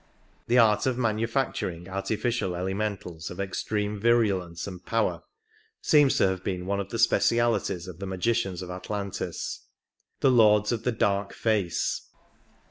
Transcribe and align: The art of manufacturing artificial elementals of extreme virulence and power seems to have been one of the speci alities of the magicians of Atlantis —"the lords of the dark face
The 0.47 0.57
art 0.57 0.87
of 0.87 0.97
manufacturing 0.97 1.87
artificial 1.87 2.55
elementals 2.55 3.29
of 3.29 3.39
extreme 3.39 3.99
virulence 3.99 4.65
and 4.65 4.83
power 4.83 5.21
seems 5.79 6.17
to 6.17 6.27
have 6.29 6.43
been 6.43 6.65
one 6.65 6.79
of 6.79 6.89
the 6.89 6.97
speci 6.97 7.37
alities 7.37 7.87
of 7.87 7.99
the 7.99 8.07
magicians 8.07 8.63
of 8.63 8.71
Atlantis 8.71 9.67
—"the 10.21 10.31
lords 10.31 10.71
of 10.71 10.85
the 10.85 10.91
dark 10.91 11.33
face 11.33 12.09